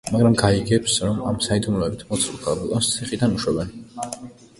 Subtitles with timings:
[0.13, 3.71] მაგრამ გაიგებს, რომ ამ საიდუმლოებით მოცულ ქალბატონს ციხიდან უშვებენ.